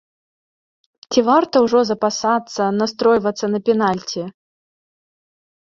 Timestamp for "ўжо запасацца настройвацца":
1.65-3.45